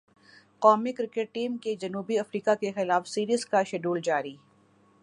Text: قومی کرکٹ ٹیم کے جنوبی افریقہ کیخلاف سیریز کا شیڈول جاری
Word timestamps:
قومی 0.61 0.91
کرکٹ 0.91 1.33
ٹیم 1.33 1.57
کے 1.57 1.75
جنوبی 1.81 2.17
افریقہ 2.19 2.55
کیخلاف 2.61 3.07
سیریز 3.07 3.45
کا 3.45 3.63
شیڈول 3.63 4.01
جاری 4.03 4.35